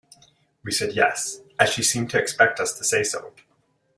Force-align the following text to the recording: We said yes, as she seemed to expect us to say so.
We 0.63 0.71
said 0.71 0.93
yes, 0.93 1.41
as 1.59 1.69
she 1.69 1.83
seemed 1.83 2.09
to 2.09 2.19
expect 2.19 2.59
us 2.59 2.75
to 2.79 2.83
say 2.83 3.03
so. 3.03 3.33